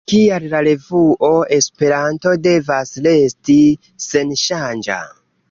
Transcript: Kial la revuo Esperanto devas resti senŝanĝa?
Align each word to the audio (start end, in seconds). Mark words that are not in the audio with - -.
Kial 0.11 0.45
la 0.51 0.61
revuo 0.67 1.29
Esperanto 1.57 2.33
devas 2.49 2.95
resti 3.09 3.59
senŝanĝa? 4.09 4.99